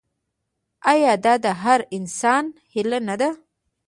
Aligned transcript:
آیا 0.91 1.13
دا 1.25 1.33
د 1.43 1.45
هر 1.63 1.79
انسان 1.97 2.45
هیله 2.73 2.99
نه 3.07 3.15
ده؟ 3.21 3.29